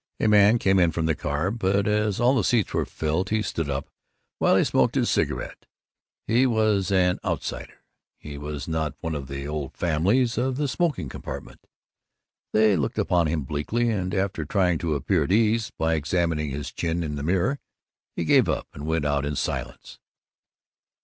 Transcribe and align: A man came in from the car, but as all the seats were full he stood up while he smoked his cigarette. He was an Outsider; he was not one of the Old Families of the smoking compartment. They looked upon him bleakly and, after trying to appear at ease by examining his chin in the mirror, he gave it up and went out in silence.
A 0.19 0.27
man 0.27 0.57
came 0.57 0.79
in 0.79 0.91
from 0.91 1.05
the 1.05 1.13
car, 1.13 1.51
but 1.51 1.87
as 1.87 2.19
all 2.19 2.33
the 2.33 2.43
seats 2.43 2.73
were 2.73 2.87
full 2.87 3.23
he 3.29 3.43
stood 3.43 3.69
up 3.69 3.87
while 4.39 4.55
he 4.55 4.63
smoked 4.63 4.95
his 4.95 5.11
cigarette. 5.11 5.67
He 6.25 6.47
was 6.47 6.91
an 6.91 7.19
Outsider; 7.23 7.83
he 8.17 8.35
was 8.35 8.67
not 8.67 8.95
one 9.01 9.13
of 9.13 9.27
the 9.27 9.47
Old 9.47 9.77
Families 9.77 10.39
of 10.39 10.57
the 10.57 10.67
smoking 10.67 11.07
compartment. 11.07 11.67
They 12.51 12.75
looked 12.75 12.97
upon 12.97 13.27
him 13.27 13.43
bleakly 13.43 13.91
and, 13.91 14.15
after 14.15 14.43
trying 14.43 14.79
to 14.79 14.95
appear 14.95 15.25
at 15.25 15.31
ease 15.31 15.69
by 15.77 15.93
examining 15.93 16.49
his 16.49 16.71
chin 16.71 17.03
in 17.03 17.13
the 17.13 17.21
mirror, 17.21 17.59
he 18.15 18.25
gave 18.25 18.47
it 18.47 18.55
up 18.57 18.69
and 18.73 18.87
went 18.87 19.05
out 19.05 19.23
in 19.23 19.35
silence. 19.35 19.99